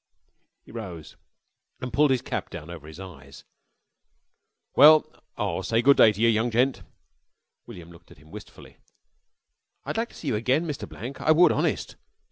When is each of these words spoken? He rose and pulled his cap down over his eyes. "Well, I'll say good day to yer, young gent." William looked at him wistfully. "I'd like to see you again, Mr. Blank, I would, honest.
He 0.63 0.71
rose 0.71 1.15
and 1.79 1.93
pulled 1.93 2.09
his 2.09 2.23
cap 2.23 2.49
down 2.49 2.71
over 2.71 2.87
his 2.87 2.99
eyes. 2.99 3.43
"Well, 4.75 5.05
I'll 5.37 5.61
say 5.61 5.83
good 5.83 5.97
day 5.97 6.11
to 6.11 6.19
yer, 6.21 6.27
young 6.27 6.49
gent." 6.49 6.81
William 7.67 7.91
looked 7.91 8.09
at 8.09 8.17
him 8.17 8.31
wistfully. 8.31 8.77
"I'd 9.85 9.97
like 9.97 10.09
to 10.09 10.15
see 10.15 10.29
you 10.29 10.35
again, 10.35 10.65
Mr. 10.65 10.89
Blank, 10.89 11.21
I 11.21 11.29
would, 11.33 11.51
honest. 11.51 11.97